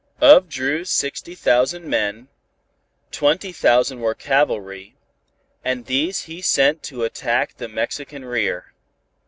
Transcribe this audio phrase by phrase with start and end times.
[0.19, 2.27] Of Dru's sixty thousand men,
[3.11, 4.95] twenty thousand were cavalry,
[5.63, 8.73] and these he sent to attack the Mexican rear.